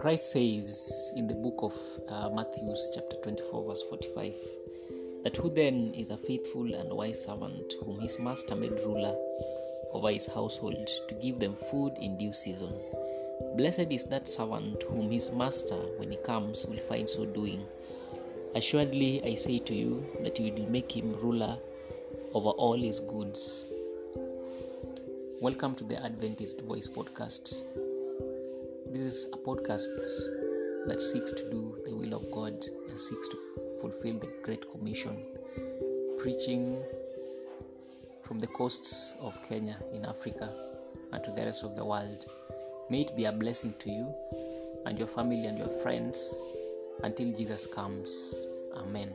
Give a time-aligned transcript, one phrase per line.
[0.00, 1.74] Christ says in the book of
[2.08, 4.34] uh, Matthew, chapter 24, verse 45,
[5.24, 9.14] that who then is a faithful and wise servant whom his master made ruler
[9.92, 12.72] over his household to give them food in due season?
[13.58, 17.62] Blessed is that servant whom his master, when he comes, will find so doing.
[18.54, 21.58] Assuredly, I say to you that you will make him ruler
[22.32, 23.66] over all his goods.
[25.42, 27.64] Welcome to the Adventist Voice Podcast.
[28.92, 29.86] This is a podcast
[30.88, 32.54] that seeks to do the will of God
[32.88, 33.36] and seeks to
[33.80, 35.16] fulfill the Great Commission,
[36.18, 36.82] preaching
[38.24, 40.50] from the coasts of Kenya in Africa
[41.12, 42.24] and to the rest of the world.
[42.90, 44.12] May it be a blessing to you
[44.86, 46.36] and your family and your friends
[47.04, 48.44] until Jesus comes.
[48.74, 49.12] Amen.